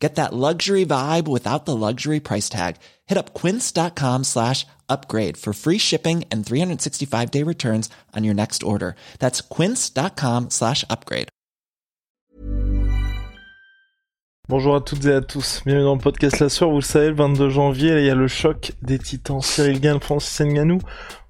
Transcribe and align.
Get 0.00 0.14
that 0.14 0.32
luxury 0.32 0.86
vibe 0.86 1.28
without 1.28 1.66
the 1.66 1.76
luxury 1.76 2.20
price 2.20 2.48
tag. 2.48 2.76
Hit 3.06 3.18
up 3.18 3.34
quince.com 3.34 4.24
slash 4.24 4.66
upgrade 4.88 5.36
for 5.36 5.52
free 5.52 5.78
shipping 5.78 6.24
and 6.32 6.44
365 6.44 7.30
day 7.30 7.44
returns 7.44 7.90
on 8.16 8.24
your 8.24 8.34
next 8.34 8.62
order. 8.62 8.94
That's 9.18 9.42
quince.com 9.42 10.48
slash 10.48 10.84
upgrade. 10.88 11.28
Bonjour 14.48 14.74
à 14.74 14.80
toutes 14.80 15.04
et 15.04 15.12
à 15.12 15.20
tous. 15.20 15.62
Bienvenue 15.64 15.84
dans 15.84 15.94
le 15.94 16.00
podcast 16.00 16.40
La 16.40 16.48
Soeur. 16.48 16.70
Vous 16.70 16.78
le 16.78 16.82
savez, 16.82 17.10
le 17.10 17.14
22 17.14 17.50
janvier, 17.50 17.92
là, 17.92 18.00
il 18.00 18.06
y 18.06 18.10
a 18.10 18.16
le 18.16 18.26
choc 18.26 18.72
des 18.82 18.98
titans 18.98 19.40
Cyril 19.40 19.80
Gann, 19.80 20.00
Francis 20.00 20.40
Nganou. 20.40 20.80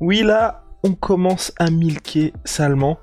Oui, 0.00 0.23
là, 0.23 0.64
on 0.84 0.95
commence 0.95 1.52
à 1.59 1.69
milquer 1.69 2.33
salement. 2.47 2.98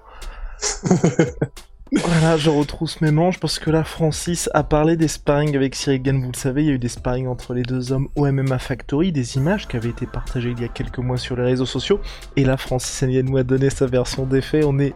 Voilà, 1.94 2.36
je 2.38 2.50
retrousse 2.50 3.00
mes 3.02 3.12
manches 3.12 3.40
parce 3.40 3.60
que 3.60 3.70
là, 3.70 3.84
Francis 3.84 4.50
a 4.54 4.64
parlé 4.64 4.98
des 4.98 5.08
sparring 5.08 5.56
avec 5.56 5.74
Cyril. 5.76 6.02
Vous 6.20 6.32
le 6.32 6.38
savez, 6.38 6.64
il 6.64 6.68
y 6.68 6.72
a 6.72 6.74
eu 6.74 6.80
des 6.80 6.90
sparring 6.90 7.28
entre 7.28 7.54
les 7.54 7.64
deux 7.64 7.92
hommes 7.92 8.10
au 8.16 8.30
MMA 8.30 8.60
Factory, 8.60 9.12
des 9.12 9.38
images 9.38 9.68
qui 9.68 9.78
avaient 9.78 9.90
été 9.90 10.06
partagées 10.06 10.52
il 10.52 10.62
y 10.62 10.66
a 10.66 10.68
quelques 10.68 10.98
mois 10.98 11.18
sur 11.18 11.36
les 11.38 11.44
réseaux 11.44 11.66
sociaux. 11.66 12.02
Et 12.36 12.44
là, 12.44 12.58
Francis 12.58 13.02
Ngannou 13.04 13.38
a 13.38 13.44
donné 13.44 13.70
sa 13.70 13.86
version 13.86 14.26
des 14.26 14.42
faits. 14.42 14.66
On 14.66 14.80
est 14.80 14.94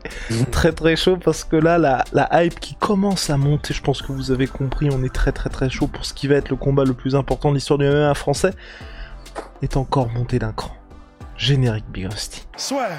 très 0.52 0.74
très 0.74 0.96
chaud 0.96 1.18
parce 1.18 1.44
que 1.44 1.56
là, 1.56 1.78
la, 1.78 2.04
la 2.12 2.44
hype 2.44 2.60
qui 2.60 2.76
commence 2.76 3.30
à 3.30 3.38
monter, 3.38 3.74
je 3.74 3.82
pense 3.82 4.02
que 4.02 4.12
vous 4.12 4.32
avez 4.32 4.48
compris, 4.48 4.90
on 4.92 5.04
est 5.04 5.14
très 5.14 5.32
très 5.32 5.50
très 5.50 5.70
chaud 5.70 5.88
pour 5.88 6.06
ce 6.06 6.14
qui 6.14 6.28
va 6.28 6.36
être 6.36 6.50
le 6.50 6.58
combat 6.58 6.84
le 6.84 6.94
plus 6.94 7.16
important 7.16 7.50
de 7.50 7.56
l'histoire 7.56 7.80
du 7.80 7.86
MMA 7.86 8.14
français, 8.16 8.52
est 9.62 9.78
encore 9.78 10.10
monté 10.10 10.40
d'un 10.40 10.52
cran. 10.52 10.76
Générique 11.38 11.86
Big 11.92 12.06
Rusty. 12.06 12.46
Soit. 12.58 12.90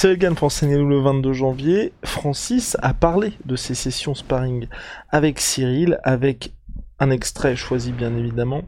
Cyril 0.00 0.16
Gann 0.16 0.34
Francis 0.34 0.62
Ngannou 0.62 0.88
le 0.88 0.98
22 1.02 1.34
janvier. 1.34 1.92
Francis 2.04 2.74
a 2.80 2.94
parlé 2.94 3.34
de 3.44 3.54
ses 3.54 3.74
sessions 3.74 4.14
sparring 4.14 4.66
avec 5.10 5.38
Cyril, 5.38 6.00
avec 6.04 6.54
un 7.00 7.10
extrait 7.10 7.54
choisi 7.54 7.92
bien 7.92 8.16
évidemment. 8.16 8.62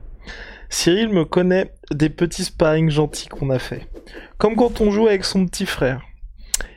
Cyril 0.69 1.09
me 1.09 1.25
connaît 1.25 1.73
des 1.91 2.11
petits 2.11 2.45
sparring 2.45 2.91
gentils 2.91 3.29
qu'on 3.29 3.49
a 3.49 3.59
fait. 3.59 3.89
Comme 4.37 4.57
quand 4.57 4.83
on 4.83 4.91
joue 4.91 5.07
avec 5.07 5.25
son 5.25 5.47
petit 5.47 5.65
frère. 5.65 6.03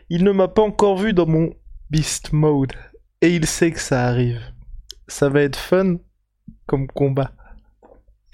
Il 0.10 0.24
ne 0.24 0.32
m'a 0.32 0.48
pas 0.48 0.62
encore 0.62 1.00
vu 1.00 1.12
dans 1.12 1.28
mon 1.28 1.54
beast 1.90 2.32
mode. 2.32 2.72
Et 3.20 3.36
il 3.36 3.46
sait 3.48 3.72
que 3.72 3.82
ça 3.82 4.06
arrive. 4.06 4.40
Ça 5.10 5.28
va 5.28 5.42
être 5.42 5.60
fun 5.60 5.98
comme 6.66 6.88
combat. 6.88 7.34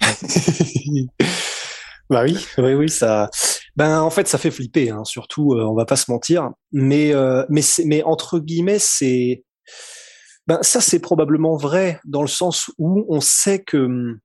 bah 2.08 2.22
oui, 2.22 2.38
oui, 2.58 2.74
oui, 2.74 2.88
ça. 2.88 3.28
Ben 3.76 4.00
en 4.00 4.10
fait, 4.10 4.28
ça 4.28 4.38
fait 4.38 4.50
flipper, 4.50 4.90
hein, 4.90 5.04
surtout, 5.04 5.54
euh, 5.54 5.64
on 5.64 5.74
va 5.74 5.86
pas 5.86 5.96
se 5.96 6.10
mentir. 6.10 6.50
Mais 6.72 7.14
euh, 7.14 7.44
mais 7.48 7.62
mais 7.84 8.02
entre 8.02 8.38
guillemets, 8.38 8.78
c'est 8.78 9.44
ben 10.46 10.58
ça 10.62 10.80
c'est 10.80 10.98
probablement 10.98 11.56
vrai 11.56 12.00
dans 12.04 12.22
le 12.22 12.28
sens 12.28 12.70
où 12.78 13.06
on 13.08 13.20
sait 13.20 13.62
que 13.62 13.78
hum, 13.78 14.18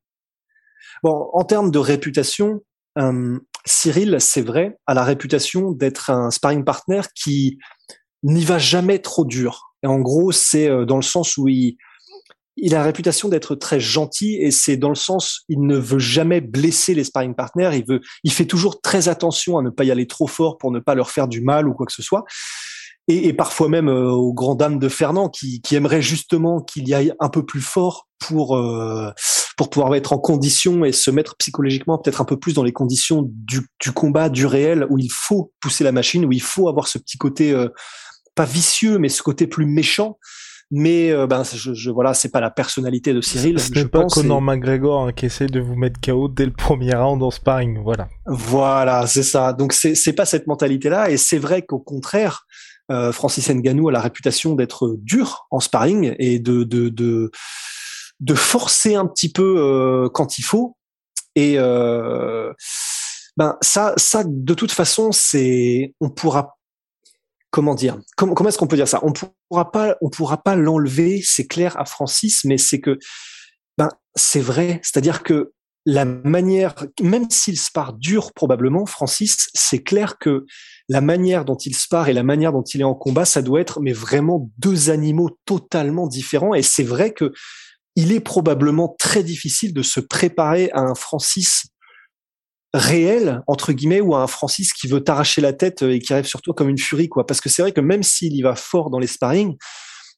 bon 1.04 1.30
en 1.34 1.44
termes 1.46 1.72
de 1.72 1.80
réputation, 1.80 2.62
Cyril, 3.68 4.18
c'est 4.20 4.42
vrai, 4.42 4.78
a 4.88 4.94
la 4.94 5.04
réputation 5.04 5.72
d'être 5.72 6.10
un 6.10 6.32
sparring 6.32 6.64
partner 6.64 7.02
qui 7.16 7.60
n'y 8.24 8.44
va 8.44 8.58
jamais 8.58 9.00
trop 9.00 9.26
dur. 9.26 9.74
Et 9.84 9.88
en 9.88 10.00
gros, 10.00 10.32
c'est 10.32 10.70
euh, 10.70 10.86
dans 10.86 10.96
le 10.96 11.04
sens 11.04 11.38
où 11.38 11.48
il 11.48 11.78
il 12.58 12.74
a 12.76 12.80
la 12.80 12.84
réputation 12.84 13.30
d'être 13.30 13.56
très 13.56 13.80
gentil 13.80 14.38
et 14.42 14.52
c'est 14.52 14.78
dans 14.78 14.90
le 14.90 14.96
sens 14.96 15.44
il 15.48 15.62
ne 15.62 15.78
veut 15.78 16.00
jamais 16.00 16.42
blesser 16.42 16.94
les 16.94 17.04
sparring 17.04 17.36
partners. 17.36 17.72
Il 17.74 17.86
veut, 17.88 18.02
il 18.24 18.32
fait 18.32 18.46
toujours 18.46 18.82
très 18.82 19.10
attention 19.10 19.58
à 19.58 19.62
ne 19.62 19.70
pas 19.70 19.84
y 19.84 19.92
aller 19.92 20.08
trop 20.08 20.28
fort 20.28 20.58
pour 20.58 20.72
ne 20.72 20.80
pas 20.80 20.96
leur 20.96 21.12
faire 21.12 21.28
du 21.28 21.42
mal 21.42 21.68
ou 21.68 21.74
quoi 21.74 21.86
que 21.86 21.94
ce 21.94 22.02
soit. 22.02 22.26
Et, 23.08 23.28
et 23.28 23.34
parfois 23.34 23.70
même 23.70 23.88
euh, 23.88 24.10
aux 24.10 24.34
grands 24.34 24.56
dames 24.56 24.80
de 24.80 24.90
Fernand 24.90 25.30
qui, 25.30 25.62
qui 25.62 25.76
aimerait 25.76 26.02
justement 26.02 26.62
qu'il 26.62 26.88
y 26.90 26.94
aille 26.94 27.14
un 27.20 27.30
peu 27.30 27.46
plus 27.46 27.62
fort 27.62 28.08
pour 28.20 28.58
euh, 28.58 29.12
pour 29.56 29.70
pouvoir 29.70 29.96
être 29.96 30.12
en 30.12 30.18
condition 30.18 30.84
et 30.84 30.92
se 30.92 31.10
mettre 31.10 31.36
psychologiquement 31.38 31.98
peut-être 31.98 32.22
un 32.22 32.26
peu 32.26 32.38
plus 32.38 32.54
dans 32.54 32.64
les 32.64 32.74
conditions 32.74 33.24
du, 33.26 33.62
du 33.82 33.92
combat, 33.92 34.30
du 34.30 34.46
réel 34.46 34.86
où 34.90 34.98
il 34.98 35.12
faut 35.12 35.54
pousser 35.62 35.84
la 35.84 35.92
machine, 35.92 36.26
où 36.26 36.32
il 36.32 36.42
faut 36.42 36.68
avoir 36.68 36.88
ce 36.88 36.98
petit 36.98 37.18
côté 37.18 37.52
euh, 37.52 37.70
pas 38.36 38.46
vicieux 38.46 38.98
mais 38.98 39.10
ce 39.10 39.24
côté 39.24 39.48
plus 39.48 39.66
méchant 39.66 40.18
mais 40.70 41.12
euh, 41.12 41.28
ben 41.28 41.44
je, 41.44 41.74
je 41.74 41.92
voilà 41.92 42.14
c'est 42.14 42.30
pas 42.30 42.42
la 42.42 42.50
personnalité 42.50 43.14
de 43.14 43.22
Cyril 43.22 43.60
Ce 43.60 43.72
je 43.74 43.84
pas 43.86 44.02
pense 44.02 44.16
Conor 44.16 44.42
McGregor 44.42 45.08
hein, 45.08 45.14
qui 45.14 45.26
essaie 45.26 45.48
de 45.48 45.60
vous 45.60 45.76
mettre 45.76 46.00
KO 46.02 46.28
dès 46.28 46.46
le 46.46 46.52
premier 46.52 46.94
round 46.94 47.24
en 47.24 47.32
sparring. 47.32 47.82
Voilà. 47.82 48.10
voilà 48.26 49.08
c'est 49.08 49.24
ça 49.24 49.54
donc 49.54 49.72
c'est 49.74 49.96
c'est 49.96 50.14
pas 50.14 50.26
cette 50.26 50.48
mentalité 50.48 50.90
là 50.90 51.10
et 51.10 51.18
c'est 51.18 51.38
vrai 51.38 51.62
qu'au 51.62 51.80
contraire 51.80 52.46
euh, 52.92 53.12
Francis 53.12 53.50
Ngannou 53.50 53.90
a 53.90 53.92
la 53.92 54.02
réputation 54.02 54.56
d'être 54.56 54.96
dur 55.00 55.48
en 55.52 55.60
sparring 55.60 56.16
et 56.20 56.40
de 56.40 56.64
de 56.64 56.90
de 56.90 57.32
de 58.20 58.34
forcer 58.34 58.96
un 58.96 59.06
petit 59.06 59.32
peu 59.32 59.56
euh, 59.60 60.10
quand 60.10 60.38
il 60.38 60.44
faut 60.44 60.76
et 61.36 61.56
euh, 61.58 62.52
ben 63.38 63.58
ça 63.62 63.94
ça 63.98 64.24
de 64.26 64.54
toute 64.54 64.72
façon 64.72 65.12
c'est 65.12 65.94
on 66.02 66.10
pourra 66.10 66.57
comment 67.58 67.74
dire 67.74 67.98
comment, 68.16 68.36
est-ce 68.48 68.60
qu'on 68.60 68.68
peut 68.68 68.76
dire 68.76 68.88
ça? 68.88 69.00
On 69.02 69.12
pourra 69.14 69.72
pas 69.72 69.96
on 70.02 70.12
pourra 70.12 70.38
pas 70.38 70.56
l'enlever 70.56 71.24
c'est 71.26 71.48
clair 71.48 71.76
à 71.80 71.86
Francis 71.86 72.46
mais 72.46 72.60
c'est 72.60 72.80
que 72.80 73.00
ben 73.80 73.90
c'est 74.14 74.40
vrai. 74.40 74.80
C'est-à-dire 74.84 75.24
que 75.24 75.54
la 75.88 76.06
manière 76.06 76.76
même 77.02 77.28
s'il 77.32 77.58
spare 77.58 77.94
dur 77.94 78.32
probablement 78.34 78.86
Francis 78.86 79.50
c'est 79.56 79.82
clair 79.82 80.20
que 80.20 80.46
la 80.88 81.02
manière 81.02 81.46
dont 81.46 81.58
il 81.58 81.76
spare 81.76 82.10
et 82.10 82.14
la 82.14 82.22
manière 82.22 82.52
dont 82.54 82.62
il 82.62 82.82
est 82.82 82.84
en 82.84 82.94
combat 82.94 83.26
ça 83.26 83.42
doit 83.42 83.60
être 83.60 83.80
mais 83.80 83.94
vraiment 83.94 84.52
deux 84.60 84.92
animaux 84.92 85.32
totalement 85.46 86.06
différents. 86.06 86.54
Et 86.54 86.62
c'est 86.62 86.84
vrai 86.84 87.12
que 87.12 87.34
il 87.96 88.12
est 88.12 88.20
probablement 88.20 88.96
très 89.00 89.24
difficile 89.24 89.74
de 89.74 89.82
se 89.82 90.00
préparer 90.00 90.70
à 90.74 90.82
un 90.82 90.94
Francis 90.94 91.70
réel 92.74 93.42
entre 93.48 93.72
guillemets 93.72 94.02
ou 94.02 94.16
à 94.16 94.22
un 94.22 94.28
Francis 94.28 94.74
qui 94.74 94.88
veut 94.88 95.02
t'arracher 95.02 95.42
la 95.42 95.54
tête 95.54 95.82
et 95.82 96.00
qui 96.00 96.14
arrive 96.14 96.26
sur 96.26 96.42
toi 96.42 96.54
comme 96.54 96.70
une 96.70 96.78
furie 96.78 97.10
quoi. 97.10 97.26
Parce 97.26 97.42
que 97.42 97.50
c'est 97.50 97.62
vrai 97.62 97.72
que 97.72 97.82
même 97.82 98.04
s'il 98.04 98.36
y 98.36 98.42
va 98.42 98.56
fort 98.56 98.90
dans 98.90 99.00
les 99.00 99.08
sparring 99.08 99.56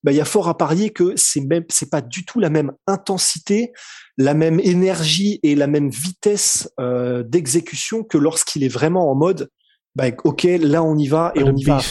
bah, 0.02 0.14
il 0.14 0.16
y 0.16 0.22
a 0.22 0.26
fort 0.26 0.48
à 0.48 0.58
parier 0.58 0.92
que 0.92 1.14
c'est 1.18 1.42
même 1.42 1.66
c'est 1.70 1.90
pas 1.90 2.02
du 2.02 2.24
tout 2.26 2.40
la 2.40 2.50
même 2.50 2.72
intensité 2.88 3.72
la 4.18 4.34
même 4.34 4.60
énergie 4.62 5.40
et 5.44 5.56
la 5.56 5.68
même 5.68 5.90
vitesse 5.90 6.70
euh, 6.80 7.24
d'exécution 7.24 8.04
que 8.04 8.18
lorsqu'il 8.18 8.64
est 8.64 8.70
vraiment 8.70 9.12
en 9.12 9.16
mode 9.16 9.50
bah, 9.96 10.06
ok 10.24 10.44
là 10.62 10.84
on 10.84 10.98
y 10.98 11.08
va 11.08 11.34
et 11.36 11.44
on 11.44 11.56
y 11.56 11.64
va 11.66 11.82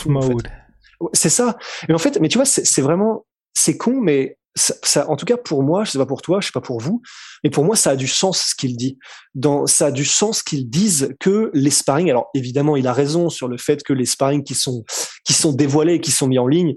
C'est 1.12 1.30
ça. 1.30 1.56
Mais 1.88 1.94
en 1.94 1.98
fait, 1.98 2.18
mais 2.20 2.28
tu 2.28 2.38
vois, 2.38 2.44
c'est 2.44 2.66
c'est 2.66 2.82
vraiment, 2.82 3.26
c'est 3.54 3.76
con, 3.76 4.00
mais 4.00 4.37
en 5.06 5.16
tout 5.16 5.26
cas 5.26 5.36
pour 5.36 5.62
moi, 5.62 5.84
je 5.84 5.90
sais 5.92 5.98
pas 5.98 6.06
pour 6.06 6.22
toi, 6.22 6.40
je 6.40 6.46
sais 6.46 6.52
pas 6.52 6.60
pour 6.60 6.80
vous, 6.80 7.02
mais 7.44 7.50
pour 7.50 7.64
moi, 7.64 7.76
ça 7.76 7.90
a 7.90 7.96
du 7.96 8.08
sens 8.08 8.48
ce 8.50 8.54
qu'il 8.54 8.76
dit. 8.76 8.98
Dans, 9.34 9.66
ça 9.66 9.86
a 9.86 9.90
du 9.90 10.04
sens 10.04 10.42
qu'ils 10.42 10.68
disent 10.68 11.14
que 11.20 11.50
les 11.54 11.70
sparring. 11.70 12.10
Alors 12.10 12.28
évidemment, 12.34 12.76
il 12.76 12.86
a 12.86 12.92
raison 12.92 13.30
sur 13.30 13.48
le 13.48 13.56
fait 13.56 13.82
que 13.82 13.92
les 13.92 14.06
sparring 14.06 14.42
qui 14.42 14.54
sont 14.54 14.84
qui 15.24 15.32
sont 15.32 15.52
dévoilés 15.52 16.00
qui 16.00 16.10
sont 16.10 16.26
mis 16.26 16.38
en 16.38 16.46
ligne. 16.46 16.76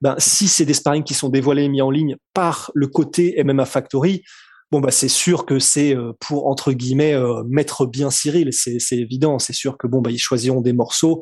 Ben, 0.00 0.14
si 0.18 0.48
c'est 0.48 0.64
des 0.64 0.74
sparring 0.74 1.02
qui 1.02 1.14
sont 1.14 1.28
dévoilés 1.28 1.64
et 1.64 1.68
mis 1.68 1.82
en 1.82 1.90
ligne 1.90 2.16
par 2.32 2.70
le 2.74 2.86
côté 2.86 3.42
MMA 3.42 3.64
Factory, 3.64 4.22
bon 4.70 4.80
bah 4.80 4.90
c'est 4.90 5.08
sûr 5.08 5.44
que 5.44 5.58
c'est 5.58 5.96
euh, 5.96 6.12
pour 6.20 6.46
entre 6.46 6.72
guillemets 6.72 7.14
euh, 7.14 7.42
mettre 7.48 7.86
bien 7.86 8.10
Cyril, 8.10 8.50
c'est 8.52 8.78
c'est 8.78 8.98
évident, 8.98 9.38
c'est 9.38 9.52
sûr 9.52 9.76
que 9.76 9.86
bon 9.86 10.00
bah 10.00 10.10
ils 10.10 10.18
choisiront 10.18 10.60
des 10.60 10.72
morceaux 10.72 11.20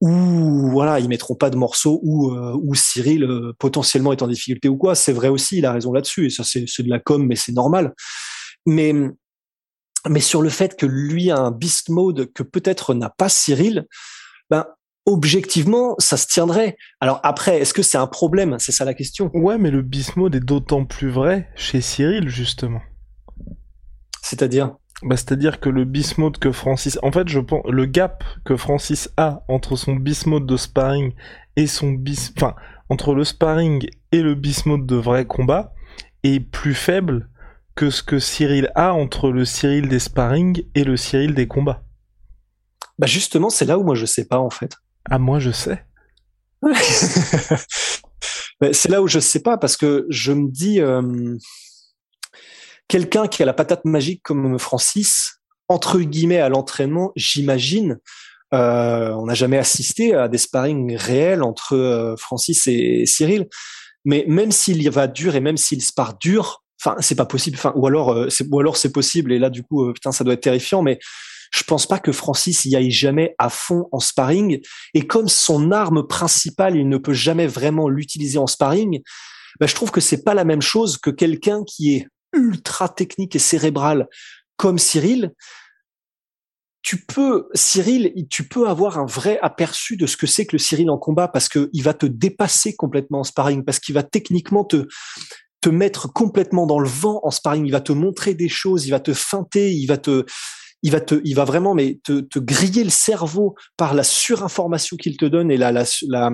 ou 0.00 0.70
voilà, 0.70 1.00
ils 1.00 1.08
mettront 1.08 1.34
pas 1.34 1.50
de 1.50 1.56
morceaux 1.56 2.00
où 2.02 2.32
euh, 2.32 2.56
où 2.62 2.74
Cyril 2.74 3.24
euh, 3.24 3.52
potentiellement 3.58 4.12
est 4.12 4.22
en 4.22 4.28
difficulté 4.28 4.68
ou 4.68 4.76
quoi. 4.76 4.94
C'est 4.94 5.12
vrai 5.12 5.28
aussi, 5.28 5.58
il 5.58 5.66
a 5.66 5.72
raison 5.72 5.92
là-dessus 5.92 6.26
et 6.26 6.30
ça 6.30 6.44
c'est 6.44 6.64
c'est 6.66 6.82
de 6.82 6.90
la 6.90 6.98
com, 7.00 7.26
mais 7.26 7.36
c'est 7.36 7.52
normal. 7.52 7.94
Mais 8.66 8.94
mais 10.08 10.20
sur 10.20 10.42
le 10.42 10.48
fait 10.48 10.76
que 10.76 10.86
lui 10.86 11.30
a 11.30 11.38
un 11.38 11.50
beast 11.50 11.88
mode 11.88 12.32
que 12.32 12.42
peut-être 12.42 12.94
n'a 12.94 13.10
pas 13.10 13.28
Cyril, 13.28 13.86
ben 14.50 14.66
objectivement 15.06 15.96
ça 15.98 16.16
se 16.16 16.26
tiendrait. 16.26 16.76
Alors 17.00 17.20
après, 17.22 17.58
est-ce 17.60 17.74
que 17.74 17.82
c'est 17.82 17.98
un 17.98 18.06
problème? 18.06 18.56
C'est 18.58 18.72
ça 18.72 18.84
la 18.84 18.94
question. 18.94 19.30
Ouais, 19.34 19.58
mais 19.58 19.70
le 19.70 19.82
beast 19.82 20.16
mode 20.16 20.34
est 20.36 20.40
d'autant 20.40 20.84
plus 20.84 21.08
vrai 21.08 21.50
chez 21.56 21.80
Cyril, 21.80 22.28
justement. 22.28 22.82
C'est-à-dire? 24.22 24.76
Bah, 25.02 25.16
C'est-à-dire 25.16 25.60
que 25.60 25.68
le 25.68 25.84
Bismuth 25.84 26.38
que 26.38 26.52
Francis... 26.52 26.98
En 27.02 27.12
fait, 27.12 27.28
je 27.28 27.40
pense... 27.40 27.64
Le 27.68 27.86
gap 27.86 28.24
que 28.44 28.56
Francis 28.56 29.10
a 29.16 29.44
entre 29.48 29.76
son 29.76 29.96
Bismuth 29.96 30.46
de 30.46 30.56
sparring 30.56 31.12
et 31.56 31.66
son 31.66 31.90
bis... 31.92 32.32
Enfin, 32.36 32.54
entre 32.88 33.14
le 33.14 33.24
sparring 33.24 33.88
et 34.12 34.22
le 34.22 34.34
Bismuth 34.34 34.86
de 34.86 34.96
vrai 34.96 35.26
combat 35.26 35.72
est 36.22 36.40
plus 36.40 36.74
faible 36.74 37.28
que 37.74 37.90
ce 37.90 38.02
que 38.02 38.18
Cyril 38.18 38.72
a 38.74 38.92
entre 38.92 39.30
le 39.30 39.44
Cyril 39.44 39.88
des 39.88 40.00
sparring 40.00 40.64
et 40.74 40.82
le 40.84 40.96
Cyril 40.96 41.34
des 41.34 41.46
combats. 41.46 41.84
Bah 42.98 43.06
justement, 43.06 43.50
c'est 43.50 43.66
là 43.66 43.78
où 43.78 43.84
moi 43.84 43.94
je 43.94 44.04
sais 44.04 44.24
pas 44.24 44.40
en 44.40 44.50
fait. 44.50 44.76
Ah 45.08 45.18
moi 45.18 45.38
je 45.38 45.52
sais. 45.52 45.84
c'est 48.72 48.88
là 48.88 49.00
où 49.00 49.06
je 49.06 49.20
sais 49.20 49.40
pas 49.40 49.58
parce 49.58 49.76
que 49.76 50.06
je 50.10 50.32
me 50.32 50.50
dis 50.50 50.80
euh, 50.80 51.36
quelqu'un 52.88 53.28
qui 53.28 53.42
a 53.42 53.46
la 53.46 53.52
patate 53.52 53.84
magique 53.84 54.22
comme 54.22 54.58
Francis 54.58 55.40
entre 55.68 56.00
guillemets 56.00 56.40
à 56.40 56.48
l'entraînement, 56.48 57.12
j'imagine. 57.14 57.98
Euh, 58.54 59.10
on 59.10 59.26
n'a 59.26 59.34
jamais 59.34 59.58
assisté 59.58 60.14
à 60.14 60.28
des 60.28 60.38
sparring 60.38 60.96
réels 60.96 61.42
entre 61.42 61.76
euh, 61.76 62.16
Francis 62.16 62.66
et 62.66 63.04
Cyril, 63.04 63.46
mais 64.06 64.24
même 64.26 64.50
s'il 64.50 64.82
y 64.82 64.88
va 64.88 65.06
dur 65.06 65.36
et 65.36 65.40
même 65.40 65.58
s'il 65.58 65.82
spar 65.82 66.16
dur, 66.16 66.64
enfin 66.80 66.96
c'est 67.00 67.14
pas 67.14 67.26
possible. 67.26 67.58
Enfin 67.58 67.74
ou 67.76 67.86
alors 67.86 68.26
c'est 68.30 68.46
ou 68.50 68.58
alors 68.58 68.78
c'est 68.78 68.92
possible 68.92 69.32
et 69.32 69.38
là 69.38 69.50
du 69.50 69.62
coup 69.62 69.92
putain 69.92 70.12
ça 70.12 70.24
doit 70.24 70.32
être 70.32 70.40
terrifiant, 70.40 70.80
mais 70.80 70.98
je 71.52 71.62
pense 71.62 71.86
pas 71.86 71.98
que 71.98 72.12
Francis 72.12 72.64
y 72.64 72.76
aille 72.76 72.90
jamais 72.90 73.34
à 73.38 73.48
fond 73.48 73.88
en 73.92 74.00
sparring. 74.00 74.60
Et 74.94 75.06
comme 75.06 75.28
son 75.28 75.72
arme 75.72 76.06
principale, 76.06 76.76
il 76.76 76.88
ne 76.88 76.98
peut 76.98 77.12
jamais 77.12 77.46
vraiment 77.46 77.88
l'utiliser 77.88 78.38
en 78.38 78.46
sparring, 78.46 79.02
bah, 79.60 79.66
je 79.66 79.74
trouve 79.74 79.90
que 79.90 80.00
c'est 80.00 80.24
pas 80.24 80.34
la 80.34 80.44
même 80.44 80.62
chose 80.62 80.98
que 80.98 81.10
quelqu'un 81.10 81.64
qui 81.64 81.96
est 81.96 82.06
ultra 82.32 82.88
technique 82.88 83.36
et 83.36 83.40
cérébral 83.40 84.08
comme 84.56 84.78
Cyril. 84.78 85.32
Tu 86.82 87.04
peux, 87.04 87.48
Cyril, 87.54 88.12
tu 88.30 88.48
peux 88.48 88.68
avoir 88.68 88.98
un 88.98 89.06
vrai 89.06 89.38
aperçu 89.42 89.96
de 89.96 90.06
ce 90.06 90.16
que 90.16 90.26
c'est 90.26 90.46
que 90.46 90.54
le 90.54 90.58
Cyril 90.58 90.90
en 90.90 90.98
combat 90.98 91.28
parce 91.28 91.48
qu'il 91.48 91.82
va 91.82 91.92
te 91.92 92.06
dépasser 92.06 92.74
complètement 92.74 93.20
en 93.20 93.24
sparring, 93.24 93.64
parce 93.64 93.78
qu'il 93.78 93.94
va 93.94 94.02
techniquement 94.02 94.64
te, 94.64 94.86
te 95.60 95.68
mettre 95.68 96.12
complètement 96.12 96.66
dans 96.66 96.78
le 96.78 96.88
vent 96.88 97.20
en 97.24 97.30
sparring. 97.30 97.66
Il 97.66 97.72
va 97.72 97.80
te 97.80 97.92
montrer 97.92 98.34
des 98.34 98.48
choses, 98.48 98.86
il 98.86 98.90
va 98.90 99.00
te 99.00 99.12
feinter, 99.12 99.72
il 99.72 99.86
va 99.86 99.98
te, 99.98 100.24
il 100.82 100.92
va 100.92 101.00
te, 101.00 101.20
il 101.24 101.34
va 101.34 101.44
vraiment 101.44 101.74
mais 101.74 102.00
te, 102.04 102.20
te 102.20 102.38
griller 102.38 102.84
le 102.84 102.90
cerveau 102.90 103.54
par 103.76 103.94
la 103.94 104.04
surinformation 104.04 104.96
qu'il 104.96 105.16
te 105.16 105.24
donne 105.24 105.50
et 105.50 105.56
la, 105.56 105.72
la, 105.72 105.84
la 106.08 106.30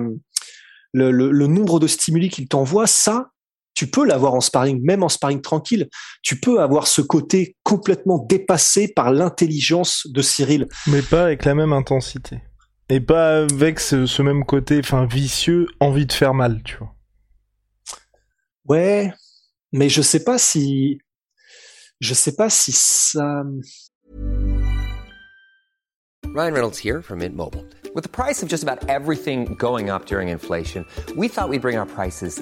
le, 0.93 1.11
le, 1.11 1.47
nombre 1.47 1.79
de 1.79 1.87
stimuli 1.87 2.29
qu'il 2.29 2.47
t'envoie. 2.47 2.87
Ça, 2.87 3.31
tu 3.75 3.87
peux 3.87 4.05
l'avoir 4.05 4.33
en 4.33 4.41
sparring, 4.41 4.81
même 4.83 5.03
en 5.03 5.09
sparring 5.09 5.41
tranquille. 5.41 5.89
Tu 6.23 6.39
peux 6.39 6.61
avoir 6.61 6.87
ce 6.87 7.01
côté 7.01 7.55
complètement 7.63 8.17
dépassé 8.17 8.87
par 8.87 9.11
l'intelligence 9.11 10.07
de 10.07 10.21
Cyril. 10.21 10.67
Mais 10.87 11.01
pas 11.01 11.25
avec 11.25 11.45
la 11.45 11.53
même 11.53 11.73
intensité. 11.73 12.41
Et 12.89 12.99
pas 12.99 13.39
avec 13.39 13.79
ce, 13.79 14.05
ce 14.05 14.21
même 14.21 14.45
côté, 14.45 14.79
enfin, 14.79 15.05
vicieux, 15.05 15.67
envie 15.79 16.05
de 16.05 16.13
faire 16.13 16.33
mal, 16.33 16.61
tu 16.63 16.77
vois. 16.77 16.95
Ouais, 18.67 19.13
mais 19.71 19.89
je 19.89 20.01
sais 20.01 20.23
pas 20.23 20.37
si, 20.37 20.99
je 21.99 22.13
sais 22.13 22.35
pas 22.35 22.49
si 22.49 22.71
ça, 22.71 23.43
Ryan 26.35 26.53
Reynolds 26.53 26.77
here 26.77 27.01
from 27.01 27.19
Mint 27.19 27.35
Mobile. 27.35 27.63
With 27.93 28.03
the 28.03 28.09
price 28.09 28.43
of 28.43 28.49
just 28.49 28.61
about 28.61 28.89
everything 28.89 29.55
going 29.55 29.89
up 29.89 30.05
during 30.05 30.27
inflation, 30.27 30.85
we 31.15 31.29
thought 31.29 31.47
we'd 31.47 31.61
bring 31.61 31.77
our 31.77 31.85
prices 31.85 32.41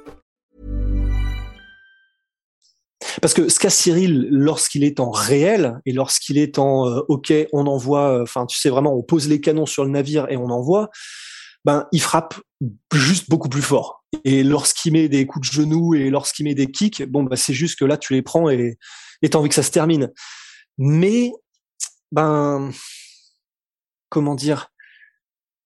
Parce 3.21 3.33
que 3.33 3.49
ce 3.49 3.59
qu'a 3.59 3.69
Cyril 3.69 4.27
lorsqu'il 4.29 4.83
est 4.83 4.99
en 4.99 5.09
réel 5.11 5.79
et 5.85 5.91
lorsqu'il 5.91 6.37
est 6.37 6.59
en 6.59 6.87
euh, 6.87 7.01
OK, 7.07 7.33
on 7.53 7.67
envoie, 7.67 8.19
euh, 8.19 8.23
enfin 8.23 8.45
tu 8.45 8.59
sais 8.59 8.69
vraiment, 8.69 8.95
on 8.95 9.03
pose 9.03 9.27
les 9.27 9.41
canons 9.41 9.65
sur 9.65 9.83
le 9.83 9.91
navire 9.91 10.27
et 10.29 10.37
on 10.37 10.49
envoie, 10.49 10.89
ben 11.65 11.87
il 11.91 12.01
frappe 12.01 12.35
juste 12.93 13.29
beaucoup 13.29 13.49
plus 13.49 13.61
fort. 13.61 14.03
Et 14.23 14.43
lorsqu'il 14.43 14.93
met 14.93 15.09
des 15.09 15.25
coups 15.25 15.49
de 15.49 15.53
genoux 15.53 15.95
et 15.95 16.09
lorsqu'il 16.09 16.45
met 16.45 16.55
des 16.55 16.71
kicks, 16.71 17.03
bon 17.03 17.23
ben 17.23 17.35
c'est 17.35 17.53
juste 17.53 17.79
que 17.79 17.85
là 17.85 17.97
tu 17.97 18.13
les 18.13 18.21
prends 18.21 18.49
et 18.49 18.77
t'as 19.29 19.37
envie 19.37 19.49
que 19.49 19.55
ça 19.55 19.63
se 19.63 19.71
termine. 19.71 20.11
Mais 20.77 21.31
ben 22.11 22.71
comment 24.09 24.35
dire? 24.35 24.67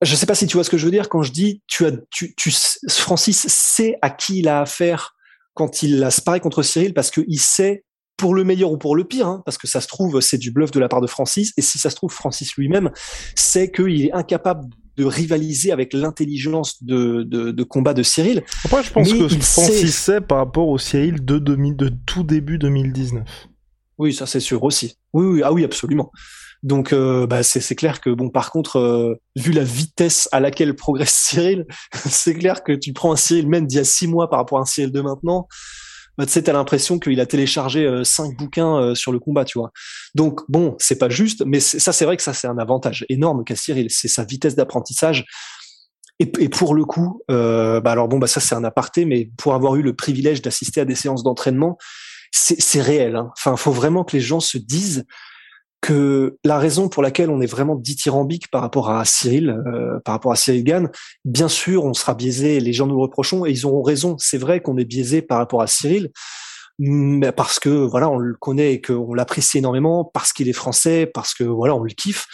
Je 0.01 0.15
sais 0.15 0.25
pas 0.25 0.35
si 0.35 0.45
tu 0.45 0.57
vois 0.57 0.63
ce 0.63 0.69
que 0.69 0.77
je 0.77 0.85
veux 0.85 0.91
dire 0.91 1.09
quand 1.09 1.23
je 1.23 1.31
dis 1.31 1.61
tu 1.67 1.85
as 1.85 1.91
tu, 2.11 2.35
tu 2.35 2.51
Francis 2.89 3.47
sait 3.47 3.97
à 4.01 4.09
qui 4.09 4.39
il 4.39 4.47
a 4.47 4.61
affaire 4.61 5.14
quand 5.55 5.81
il 5.81 6.03
asparaît 6.03 6.39
contre 6.39 6.61
Cyril 6.61 6.93
parce 6.93 7.09
qu'il 7.09 7.39
sait 7.39 7.83
pour 8.17 8.33
le 8.33 8.43
meilleur 8.43 8.71
ou 8.71 8.77
pour 8.77 8.95
le 8.95 9.03
pire, 9.03 9.27
hein, 9.27 9.41
parce 9.45 9.57
que 9.57 9.67
ça 9.67 9.81
se 9.81 9.87
trouve 9.87 10.21
c'est 10.21 10.37
du 10.37 10.51
bluff 10.51 10.71
de 10.71 10.79
la 10.79 10.87
part 10.87 11.01
de 11.01 11.07
Francis, 11.07 11.51
et 11.57 11.61
si 11.61 11.79
ça 11.79 11.89
se 11.89 11.95
trouve 11.95 12.11
Francis 12.11 12.55
lui-même 12.55 12.91
sait 13.35 13.71
qu'il 13.71 14.05
est 14.05 14.13
incapable 14.13 14.69
de 14.95 15.03
rivaliser 15.03 15.71
avec 15.73 15.91
l'intelligence 15.91 16.81
de, 16.81 17.23
de, 17.23 17.51
de, 17.51 17.63
combat 17.63 17.93
de 17.93 18.01
Cyril. 18.01 18.43
Après, 18.63 18.81
je 18.81 18.91
pense 18.93 19.11
que 19.11 19.27
Francis 19.27 19.93
sait... 19.93 20.21
par 20.21 20.37
rapport 20.37 20.69
au 20.69 20.77
Cyril 20.77 21.25
de, 21.25 21.37
de 21.37 21.91
tout 22.05 22.23
début 22.23 22.57
2019. 22.57 23.27
Oui, 23.97 24.13
ça 24.13 24.25
c'est 24.25 24.39
sûr 24.39 24.63
aussi. 24.63 24.97
Oui, 25.11 25.25
oui, 25.25 25.41
ah 25.43 25.51
oui, 25.51 25.65
absolument. 25.65 26.11
Donc, 26.65 26.93
euh, 26.93 27.27
bah, 27.27 27.43
c'est 27.43 27.75
clair 27.75 28.01
que 28.01 28.09
bon, 28.09 28.31
par 28.31 28.49
contre, 28.49 28.79
euh, 28.79 29.21
vu 29.35 29.51
la 29.51 29.63
vitesse 29.63 30.27
à 30.31 30.39
laquelle 30.39 30.75
progresse 30.75 31.13
Cyril, 31.29 31.67
c'est 31.93 32.33
clair 32.33 32.63
que 32.63 32.71
tu 32.71 32.91
prends 32.91 33.13
un 33.13 33.15
Cyril 33.15 33.47
même 33.47 33.67
d'il 33.67 33.77
y 33.77 33.79
a 33.79 33.83
six 33.83 34.07
mois 34.07 34.31
par 34.31 34.39
rapport 34.39 34.57
à 34.57 34.61
un 34.61 34.65
Cyril 34.65 34.91
de 34.91 34.99
maintenant, 34.99 35.47
bah, 36.17 36.25
tu 36.25 36.31
sais, 36.31 36.41
t'as 36.41 36.53
l'impression 36.53 36.97
qu'il 36.97 37.19
a 37.19 37.27
téléchargé 37.27 37.85
euh, 37.85 38.03
cinq 38.03 38.35
bouquins 38.35 38.95
sur 38.95 39.11
le 39.11 39.19
combat, 39.19 39.45
tu 39.45 39.59
vois. 39.59 39.71
Donc 40.15 40.41
bon, 40.49 40.75
c'est 40.79 40.97
pas 40.97 41.07
juste, 41.07 41.43
mais 41.45 41.59
ça, 41.59 41.93
c'est 41.93 42.03
vrai 42.05 42.17
que 42.17 42.23
ça, 42.23 42.33
c'est 42.33 42.47
un 42.47 42.57
avantage 42.57 43.05
énorme 43.09 43.43
qu'a 43.43 43.55
Cyril, 43.55 43.87
c'est 43.91 44.07
sa 44.07 44.23
vitesse 44.23 44.55
d'apprentissage. 44.55 45.23
Et, 46.19 46.31
et, 46.39 46.49
pour 46.49 46.73
le 46.73 46.85
coup, 46.85 47.21
bah 47.27 47.81
alors 47.85 48.07
bon, 48.07 48.17
bah 48.17 48.27
ça 48.27 48.39
c'est 48.39 48.55
un 48.55 48.63
aparté, 48.63 49.05
mais 49.05 49.29
pour 49.37 49.53
avoir 49.53 49.75
eu 49.75 49.83
le 49.83 49.93
privilège 49.93 50.41
d'assister 50.41 50.81
à 50.81 50.85
des 50.85 50.95
séances 50.95 51.23
d'entraînement, 51.23 51.77
c'est 52.31 52.81
réel. 52.81 53.17
Hein. 53.17 53.29
Enfin, 53.37 53.55
faut 53.55 53.71
vraiment 53.71 54.03
que 54.03 54.15
les 54.15 54.21
gens 54.21 54.39
se 54.39 54.57
disent 54.57 55.05
que 55.85 56.39
la 56.43 56.57
raison 56.57 56.89
pour 56.89 57.03
laquelle 57.03 57.29
on 57.29 57.41
est 57.41 57.45
vraiment 57.45 57.75
dithyrambique 57.75 58.49
par 58.49 58.61
rapport 58.61 58.89
à 58.89 59.05
Cyril, 59.05 59.51
euh, 59.51 59.99
par 60.03 60.15
rapport 60.15 60.31
à 60.31 60.35
Cyril 60.35 60.63
Gann, 60.63 60.89
bien 61.25 61.47
sûr, 61.47 61.85
on 61.85 61.93
sera 61.93 62.15
biaisé, 62.15 62.59
les 62.59 62.73
gens 62.73 62.87
nous 62.87 62.95
le 62.95 63.03
reprochons, 63.03 63.45
et 63.45 63.51
ils 63.51 63.67
auront 63.67 63.83
raison. 63.83 64.15
C'est 64.17 64.39
vrai 64.39 64.61
qu'on 64.61 64.77
est 64.77 64.85
biaisé 64.85 65.21
par 65.21 65.37
rapport 65.37 65.61
à 65.61 65.67
Cyril, 65.67 66.09
mais 66.79 67.31
parce 67.31 67.59
que 67.59 67.69
voilà, 67.69 68.09
on 68.09 68.17
le 68.17 68.33
connaît 68.33 68.73
et 68.73 68.81
qu'on 68.81 69.13
l'apprécie 69.13 69.59
énormément, 69.59 70.09
parce 70.11 70.33
qu'il 70.33 70.49
est 70.49 70.53
français, 70.53 71.05
parce 71.05 71.35
que 71.35 71.43
voilà, 71.43 71.75
on 71.75 71.83
le 71.83 71.91
kiffe. 71.91 72.25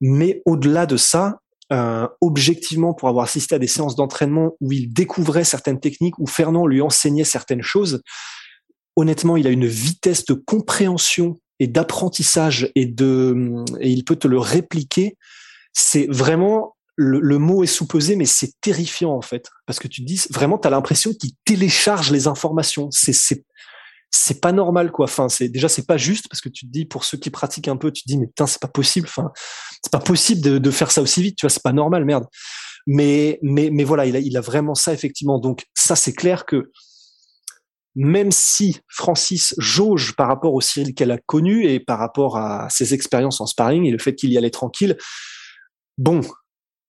Mais 0.00 0.40
au-delà 0.46 0.86
de 0.86 0.96
ça, 0.96 1.40
euh, 1.70 2.08
objectivement, 2.22 2.94
pour 2.94 3.10
avoir 3.10 3.26
assisté 3.26 3.54
à 3.54 3.58
des 3.58 3.66
séances 3.66 3.96
d'entraînement 3.96 4.52
où 4.62 4.72
il 4.72 4.94
découvrait 4.94 5.44
certaines 5.44 5.78
techniques, 5.78 6.18
où 6.18 6.26
Fernand 6.26 6.66
lui 6.66 6.80
enseignait 6.80 7.24
certaines 7.24 7.60
choses, 7.60 8.00
honnêtement, 8.96 9.36
il 9.36 9.46
a 9.46 9.50
une 9.50 9.66
vitesse 9.66 10.24
de 10.24 10.32
compréhension 10.32 11.36
et 11.60 11.66
d'apprentissage 11.66 12.70
et 12.74 12.86
de 12.86 13.64
et 13.80 13.90
il 13.90 14.04
peut 14.04 14.16
te 14.16 14.28
le 14.28 14.38
répliquer. 14.38 15.16
C'est 15.72 16.06
vraiment 16.08 16.76
le, 17.00 17.38
mot 17.38 17.62
est 17.62 17.68
sous-pesé, 17.68 18.16
mais 18.16 18.26
c'est 18.26 18.52
terrifiant 18.60 19.12
en 19.12 19.22
fait 19.22 19.48
parce 19.66 19.78
que 19.78 19.86
tu 19.86 20.02
te 20.02 20.06
dis 20.06 20.20
vraiment, 20.30 20.58
t'as 20.58 20.70
l'impression 20.70 21.12
qu'il 21.14 21.30
télécharge 21.44 22.10
les 22.10 22.26
informations. 22.26 22.88
C'est 22.90 23.12
c'est 23.12 23.44
c'est 24.10 24.40
pas 24.40 24.52
normal 24.52 24.90
quoi. 24.90 25.04
Enfin, 25.04 25.28
c'est 25.28 25.48
déjà 25.48 25.68
c'est 25.68 25.86
pas 25.86 25.96
juste 25.96 26.28
parce 26.28 26.40
que 26.40 26.48
tu 26.48 26.66
te 26.66 26.70
dis 26.72 26.86
pour 26.86 27.04
ceux 27.04 27.18
qui 27.18 27.30
pratiquent 27.30 27.68
un 27.68 27.76
peu, 27.76 27.92
tu 27.92 28.02
te 28.02 28.08
dis 28.08 28.18
mais 28.18 28.26
putain 28.26 28.46
c'est 28.46 28.60
pas 28.60 28.68
possible. 28.68 29.06
Enfin, 29.08 29.30
c'est 29.82 29.92
pas 29.92 30.00
possible 30.00 30.40
de, 30.40 30.58
de 30.58 30.70
faire 30.70 30.90
ça 30.90 31.02
aussi 31.02 31.22
vite. 31.22 31.36
Tu 31.36 31.46
vois, 31.46 31.50
c'est 31.50 31.62
pas 31.62 31.72
normal, 31.72 32.04
merde. 32.04 32.26
Mais 32.86 33.38
mais 33.42 33.70
mais 33.70 33.84
voilà, 33.84 34.06
il 34.06 34.16
a 34.16 34.18
il 34.18 34.36
a 34.36 34.40
vraiment 34.40 34.74
ça 34.74 34.92
effectivement. 34.92 35.38
Donc 35.38 35.66
ça 35.76 35.94
c'est 35.94 36.14
clair 36.14 36.46
que 36.46 36.70
même 38.00 38.30
si 38.30 38.78
Francis 38.86 39.54
jauge 39.58 40.14
par 40.14 40.28
rapport 40.28 40.54
au 40.54 40.60
Cyril 40.60 40.94
qu'elle 40.94 41.10
a 41.10 41.18
connu 41.18 41.64
et 41.66 41.80
par 41.80 41.98
rapport 41.98 42.36
à 42.36 42.68
ses 42.70 42.94
expériences 42.94 43.40
en 43.40 43.46
sparring 43.46 43.84
et 43.86 43.90
le 43.90 43.98
fait 43.98 44.14
qu'il 44.14 44.32
y 44.32 44.38
allait 44.38 44.50
tranquille, 44.50 44.96
bon, 45.98 46.20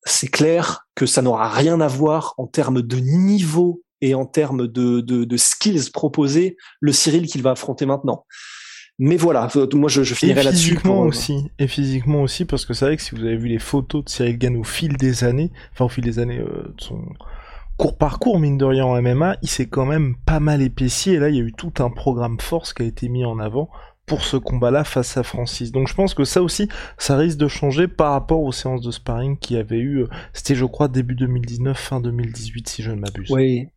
c'est 0.06 0.30
clair 0.30 0.88
que 0.94 1.08
ça 1.08 1.24
n'aura 1.24 1.50
rien 1.50 1.82
à 1.82 1.88
voir 1.88 2.36
en 2.38 2.46
termes 2.46 2.84
de 2.84 2.98
niveau 2.98 3.82
et 4.02 4.14
en 4.14 4.28
termes 4.28 4.68
de, 4.68 5.02
de, 5.02 5.26
de 5.26 5.38
skills 5.38 5.90
proposés, 5.92 6.58
le 6.80 6.92
Cyril 6.92 7.26
qu'il 7.26 7.42
va 7.42 7.52
affronter 7.52 7.88
maintenant. 7.88 8.26
mais 9.00 9.18
voilà, 9.18 9.48
moi 9.74 9.90
je, 9.90 10.04
je 10.04 10.14
finirai 10.14 10.44
là-dessus. 10.44 10.70
Physiquement 10.70 11.02
aussi, 11.02 11.50
et 11.58 11.68
physiquement 11.68 12.22
aussi, 12.22 12.46
parce 12.46 12.66
que 12.66 12.74
c'est 12.74 12.86
vrai 12.86 12.98
que 12.98 13.02
si 13.02 13.16
vous 13.16 13.24
avez 13.24 13.38
vu 13.38 13.48
les 13.48 13.60
photos 13.60 14.04
de 14.04 14.10
Cyril 14.10 14.38
Gann 14.38 14.56
au 14.58 14.64
fil 14.64 14.96
des 14.96 15.24
années, 15.24 15.52
enfin 15.74 15.86
au 15.86 15.90
fil 15.90 16.04
des 16.04 16.20
années 16.20 16.38
de 16.38 16.74
son 16.78 17.02
court 17.80 17.98
parcours, 17.98 18.40
mine 18.40 18.58
de 18.58 18.66
rien, 18.66 18.86
en 18.86 19.02
MMA, 19.02 19.38
il 19.42 19.48
s'est 19.48 19.68
quand 19.68 19.86
même 19.86 20.16
pas 20.26 20.42
mal 20.42 20.62
épaissi, 20.62 21.12
et 21.12 21.18
là, 21.18 21.30
il 21.30 21.36
y 21.36 21.40
a 21.40 21.44
eu 21.44 21.54
tout 21.54 21.72
un 21.80 21.90
programme 21.90 22.38
force 22.38 22.74
qui 22.74 22.84
a 22.84 22.86
été 22.86 23.08
mis 23.08 23.24
en 23.24 23.40
avant 23.40 23.70
pour 24.06 24.24
ce 24.26 24.36
combat-là 24.36 24.84
face 24.84 25.16
à 25.16 25.24
Francis. 25.24 25.72
Donc 25.72 25.88
je 25.88 25.94
pense 25.94 26.14
que 26.14 26.26
ça 26.26 26.42
aussi, 26.42 26.68
ça 26.98 27.16
risque 27.16 27.38
de 27.38 27.48
changer 27.48 27.88
par 27.88 28.12
rapport 28.12 28.42
aux 28.42 28.52
séances 28.52 28.82
de 28.82 28.92
sparring 28.92 29.38
qu'il 29.38 29.56
y 29.56 29.60
avait 29.60 29.78
eu, 29.78 30.00
euh, 30.00 30.10
c'était 30.34 30.56
je 30.56 30.66
crois 30.66 30.90
début 30.90 31.16
2019, 31.16 31.80
fin 31.80 32.02
2018 32.02 32.68
si 32.68 32.84
je 32.84 32.92
ne 32.92 33.00
m'abuse. 33.00 33.32
Oui, 33.32 33.70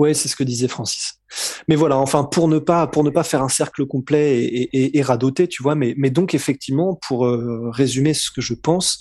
ouais, 0.00 0.14
c'est 0.14 0.28
ce 0.28 0.34
que 0.34 0.44
disait 0.44 0.66
Francis. 0.66 1.20
Mais 1.68 1.76
voilà, 1.76 1.98
enfin 1.98 2.24
pour 2.24 2.48
ne 2.48 2.58
pas 2.58 2.86
pour 2.86 3.04
ne 3.04 3.10
pas 3.10 3.22
faire 3.22 3.42
un 3.42 3.48
cercle 3.48 3.86
complet 3.86 4.42
et, 4.42 4.98
et, 4.98 5.02
radoter, 5.02 5.46
tu 5.46 5.62
vois. 5.62 5.74
Mais 5.74 5.94
mais 5.96 6.10
donc 6.10 6.34
effectivement, 6.34 6.98
pour 7.06 7.26
euh, 7.26 7.70
résumer 7.70 8.14
ce 8.14 8.30
que 8.30 8.40
je 8.40 8.54
pense, 8.54 8.98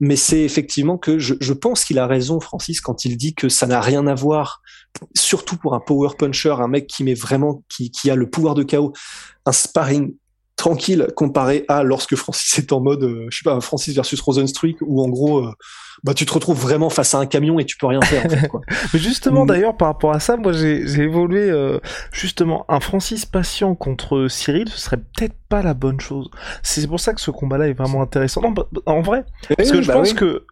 mais 0.00 0.16
c'est 0.16 0.42
effectivement 0.42 0.96
que 0.96 1.18
je, 1.18 1.34
je 1.40 1.52
pense 1.52 1.84
qu'il 1.84 1.98
a 1.98 2.06
raison, 2.06 2.40
Francis, 2.40 2.80
quand 2.80 3.04
il 3.04 3.16
dit 3.16 3.34
que 3.34 3.48
ça 3.48 3.66
n'a 3.66 3.80
rien 3.80 4.06
à 4.06 4.14
voir, 4.14 4.62
surtout 5.16 5.56
pour 5.56 5.74
un 5.74 5.80
power 5.80 6.10
puncher, 6.16 6.54
un 6.60 6.68
mec 6.68 6.86
qui 6.86 7.02
met 7.04 7.14
vraiment, 7.14 7.64
qui, 7.68 7.90
qui 7.90 8.08
a 8.08 8.14
le 8.14 8.30
pouvoir 8.30 8.54
de 8.54 8.62
chaos, 8.62 8.92
un 9.44 9.52
sparring 9.52 10.14
tranquille 10.56 11.08
comparé 11.16 11.64
à 11.68 11.82
lorsque 11.82 12.16
Francis 12.16 12.58
est 12.58 12.72
en 12.72 12.80
mode, 12.80 13.02
euh, 13.02 13.26
je 13.30 13.38
sais 13.38 13.44
pas, 13.44 13.60
Francis 13.60 13.94
versus 13.94 14.20
Rosenstruck, 14.20 14.76
où 14.82 15.02
en 15.02 15.08
gros, 15.08 15.38
euh, 15.38 15.52
bah 16.04 16.14
tu 16.14 16.26
te 16.26 16.32
retrouves 16.32 16.58
vraiment 16.58 16.90
face 16.90 17.14
à 17.14 17.18
un 17.18 17.26
camion 17.26 17.58
et 17.58 17.64
tu 17.64 17.76
peux 17.76 17.86
rien 17.86 18.00
faire. 18.00 18.26
En 18.26 18.28
fait, 18.28 18.48
quoi. 18.48 18.60
Mais 18.94 19.00
justement, 19.00 19.44
mm. 19.44 19.48
d'ailleurs, 19.48 19.76
par 19.76 19.88
rapport 19.88 20.12
à 20.12 20.20
ça, 20.20 20.36
moi 20.36 20.52
j'ai 20.52 20.82
évolué 21.00 21.50
euh, 21.50 21.78
justement 22.12 22.64
un 22.68 22.80
Francis 22.80 23.26
patient 23.26 23.74
contre 23.74 24.28
Cyril, 24.28 24.68
ce 24.68 24.78
serait 24.78 24.98
peut-être 24.98 25.34
pas 25.48 25.62
la 25.62 25.74
bonne 25.74 26.00
chose. 26.00 26.30
C'est 26.62 26.86
pour 26.86 27.00
ça 27.00 27.14
que 27.14 27.20
ce 27.20 27.30
combat-là 27.30 27.68
est 27.68 27.72
vraiment 27.72 28.02
intéressant. 28.02 28.42
Non, 28.42 28.50
bah, 28.50 28.66
en 28.86 29.00
vrai, 29.00 29.24
parce 29.56 29.70
que 29.70 29.82
je 29.82 29.88
bah 29.88 29.94
pense 29.94 30.12
que 30.12 30.44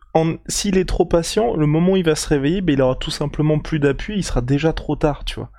s'il 0.48 0.78
est 0.78 0.88
trop 0.88 1.04
patient, 1.04 1.54
le 1.56 1.66
moment 1.66 1.92
où 1.92 1.96
il 1.96 2.04
va 2.04 2.14
se 2.14 2.28
réveiller, 2.28 2.60
bah, 2.60 2.72
il 2.72 2.82
aura 2.82 2.96
tout 2.96 3.10
simplement 3.10 3.58
plus 3.58 3.78
d'appui, 3.78 4.14
il 4.16 4.24
sera 4.24 4.40
déjà 4.40 4.72
trop 4.72 4.96
tard, 4.96 5.24
tu 5.24 5.36
vois. 5.36 5.50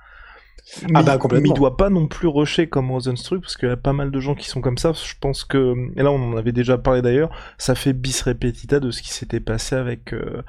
Ah 0.94 1.02
bah 1.02 1.16
complètement. 1.18 1.42
Mais 1.42 1.48
il 1.48 1.58
doit 1.58 1.76
pas 1.76 1.90
non 1.90 2.06
plus 2.06 2.28
rusher 2.28 2.68
comme 2.68 2.90
Rosenstruck 2.90 3.40
parce 3.40 3.56
qu'il 3.56 3.68
y 3.68 3.72
a 3.72 3.76
pas 3.76 3.92
mal 3.92 4.10
de 4.10 4.20
gens 4.20 4.34
qui 4.34 4.48
sont 4.48 4.60
comme 4.60 4.78
ça. 4.78 4.92
Je 4.92 5.14
pense 5.20 5.44
que 5.44 5.74
et 5.96 6.02
là 6.02 6.10
on 6.10 6.32
en 6.32 6.36
avait 6.36 6.52
déjà 6.52 6.78
parlé 6.78 7.02
d'ailleurs. 7.02 7.30
Ça 7.56 7.74
fait 7.74 7.92
bis 7.92 8.22
repetita 8.22 8.80
de 8.80 8.90
ce 8.90 9.02
qui 9.02 9.10
s'était 9.10 9.40
passé 9.40 9.76
avec 9.76 10.12
euh, 10.12 10.42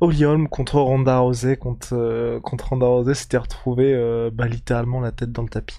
Holm 0.00 0.48
contre 0.48 0.80
Ronda 0.80 1.18
Rousey 1.18 1.56
contre 1.56 1.88
euh, 1.92 2.40
contre 2.40 2.68
Ronda 2.70 2.86
Rousey 2.86 3.14
s'était 3.14 3.38
retrouvé 3.38 3.92
euh, 3.94 4.30
bah, 4.32 4.46
littéralement 4.46 5.00
la 5.00 5.12
tête 5.12 5.32
dans 5.32 5.42
le 5.42 5.50
tapis. 5.50 5.78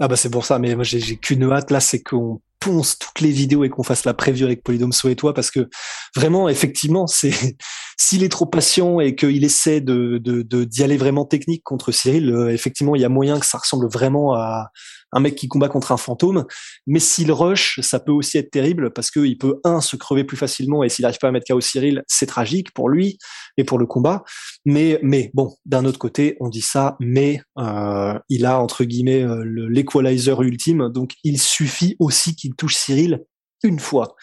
Ah 0.00 0.08
bah 0.08 0.16
c'est 0.16 0.30
pour 0.30 0.44
ça. 0.44 0.58
Mais 0.58 0.74
moi 0.74 0.84
j'ai 0.84 1.16
qu'une 1.16 1.50
hâte 1.50 1.70
là, 1.70 1.80
c'est 1.80 2.02
qu'on 2.02 2.40
ponce 2.64 2.98
toutes 2.98 3.20
les 3.20 3.30
vidéos 3.30 3.62
et 3.64 3.68
qu'on 3.68 3.82
fasse 3.82 4.04
la 4.04 4.14
prévue 4.14 4.44
avec 4.44 4.62
Polydomso 4.62 5.10
et 5.10 5.16
toi 5.16 5.34
parce 5.34 5.50
que 5.50 5.68
vraiment 6.16 6.48
effectivement 6.48 7.06
c'est 7.06 7.30
s'il 7.98 8.24
est 8.24 8.30
trop 8.30 8.46
patient 8.46 9.00
et 9.00 9.14
qu'il 9.14 9.44
essaie 9.44 9.82
de 9.82 10.18
d'y 10.64 10.82
aller 10.82 10.96
vraiment 10.96 11.26
technique 11.26 11.62
contre 11.62 11.92
Cyril 11.92 12.30
euh, 12.30 12.48
effectivement 12.48 12.96
il 12.96 13.02
y 13.02 13.04
a 13.04 13.10
moyen 13.10 13.38
que 13.38 13.46
ça 13.46 13.58
ressemble 13.58 13.86
vraiment 13.90 14.34
à 14.34 14.70
un 15.14 15.20
mec 15.20 15.36
qui 15.36 15.48
combat 15.48 15.68
contre 15.68 15.92
un 15.92 15.96
fantôme. 15.96 16.44
Mais 16.86 16.98
s'il 16.98 17.32
rush, 17.32 17.80
ça 17.80 18.00
peut 18.00 18.12
aussi 18.12 18.36
être 18.36 18.50
terrible 18.50 18.92
parce 18.92 19.10
qu'il 19.10 19.38
peut, 19.38 19.60
un, 19.64 19.80
se 19.80 19.96
crever 19.96 20.24
plus 20.24 20.36
facilement 20.36 20.82
et 20.84 20.88
s'il 20.88 21.04
n'arrive 21.04 21.18
pas 21.18 21.28
à 21.28 21.30
mettre 21.30 21.46
KO 21.46 21.60
Cyril, 21.60 22.02
c'est 22.08 22.26
tragique 22.26 22.74
pour 22.74 22.88
lui 22.88 23.18
et 23.56 23.64
pour 23.64 23.78
le 23.78 23.86
combat. 23.86 24.24
Mais, 24.66 24.98
mais 25.02 25.30
bon, 25.32 25.54
d'un 25.64 25.84
autre 25.84 25.98
côté, 25.98 26.36
on 26.40 26.48
dit 26.48 26.60
ça, 26.60 26.96
mais 27.00 27.40
euh, 27.58 28.18
il 28.28 28.44
a, 28.44 28.60
entre 28.60 28.84
guillemets, 28.84 29.22
euh, 29.22 29.44
l'equalizer 29.44 30.42
ultime. 30.42 30.88
Donc, 30.90 31.12
il 31.22 31.40
suffit 31.40 31.96
aussi 32.00 32.34
qu'il 32.34 32.53
touche 32.54 32.76
Cyril 32.76 33.24
une 33.62 33.78
fois. 33.78 34.16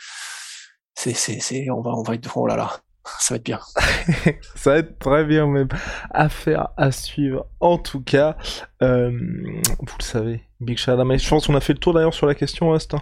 C'est, 0.95 1.13
c'est, 1.13 1.39
c'est, 1.39 1.69
on 1.71 1.81
va, 1.81 1.91
on 1.91 2.03
va 2.03 2.15
être, 2.15 2.37
oh 2.37 2.47
là 2.47 2.55
là 2.55 2.81
ça 3.19 3.33
va 3.33 3.37
être 3.37 3.45
bien. 3.45 3.59
ça 4.55 4.71
va 4.71 4.77
être 4.77 4.99
très 4.99 5.25
bien 5.25 5.47
même. 5.47 5.67
Affaire 6.11 6.69
à 6.77 6.91
suivre. 6.91 7.47
En 7.59 7.77
tout 7.77 8.01
cas, 8.01 8.37
euh, 8.81 9.11
vous 9.11 9.95
le 9.97 10.03
savez, 10.03 10.43
Big 10.59 10.77
Shadow, 10.77 11.03
je 11.17 11.29
pense 11.29 11.47
qu'on 11.47 11.55
a 11.55 11.61
fait 11.61 11.73
le 11.73 11.79
tour 11.79 11.93
d'ailleurs 11.93 12.13
sur 12.13 12.27
la 12.27 12.35
question, 12.35 12.71
Rust. 12.71 12.93
Hein. 12.93 13.01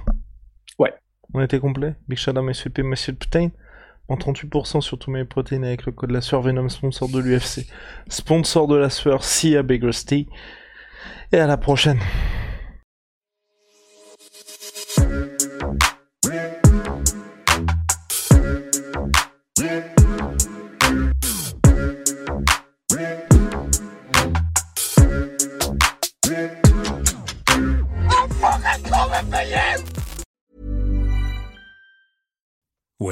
Ouais. 0.77 0.93
On 1.33 1.41
était 1.41 1.59
complet. 1.59 1.95
Big 2.07 2.17
Shadow, 2.17 2.47
SVP, 2.49 2.83
Monsieur 2.83 3.13
Putain. 3.13 3.49
En 4.07 4.15
38% 4.15 4.81
sur 4.81 4.97
tous 4.97 5.11
mes 5.11 5.23
protéines 5.23 5.63
avec 5.63 5.85
le 5.85 5.91
code 5.91 6.09
la 6.09 6.21
sueur 6.21 6.41
Venom, 6.41 6.67
sponsor 6.67 7.09
de 7.09 7.19
l'UFC. 7.19 7.67
Sponsor 8.07 8.67
de 8.67 8.75
la 8.75 8.89
sueur, 8.89 9.21
Big 9.63 9.83
Rusty. 9.83 10.27
Et 11.31 11.37
à 11.37 11.45
la 11.45 11.57
prochaine. 11.57 11.99